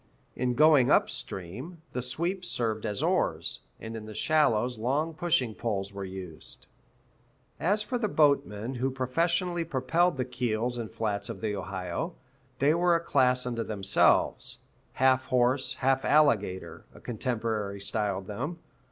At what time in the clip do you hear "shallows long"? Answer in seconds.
4.15-5.13